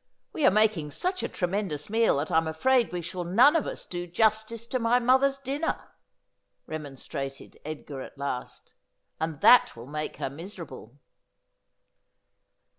[0.34, 3.86] 'We are making such a tremendous meal that I'm afraid we shall none of us
[3.86, 5.88] do justice to my mother's dinner,'
[6.66, 8.74] remonstrated Edgar at last,'
[9.22, 10.98] and that will make her miserable.'